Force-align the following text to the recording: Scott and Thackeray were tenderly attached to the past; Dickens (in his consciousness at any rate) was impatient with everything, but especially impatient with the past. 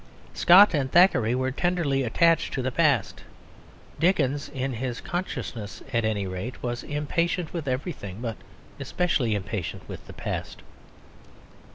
Scott 0.33 0.73
and 0.73 0.91
Thackeray 0.91 1.35
were 1.35 1.51
tenderly 1.51 2.01
attached 2.01 2.53
to 2.55 2.63
the 2.63 2.71
past; 2.71 3.23
Dickens 3.99 4.49
(in 4.49 4.73
his 4.73 4.99
consciousness 4.99 5.83
at 5.93 6.03
any 6.03 6.25
rate) 6.25 6.63
was 6.63 6.81
impatient 6.81 7.53
with 7.53 7.67
everything, 7.67 8.19
but 8.19 8.37
especially 8.79 9.35
impatient 9.35 9.87
with 9.87 10.07
the 10.07 10.13
past. 10.13 10.63